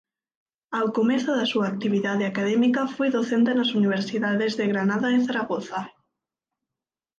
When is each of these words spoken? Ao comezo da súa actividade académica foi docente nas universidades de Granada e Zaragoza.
Ao 0.77 0.87
comezo 0.97 1.31
da 1.37 1.49
súa 1.51 1.67
actividade 1.73 2.23
académica 2.31 2.81
foi 2.95 3.07
docente 3.17 3.51
nas 3.57 3.69
universidades 3.79 4.51
de 4.59 4.65
Granada 4.71 5.07
e 5.17 5.17
Zaragoza. 5.27 5.79